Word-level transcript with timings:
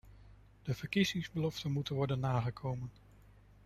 De 0.63 0.73
verkiezingsbeloften 0.73 1.71
moeten 1.71 1.95
worden 1.95 2.19
nagekomen. 2.19 2.91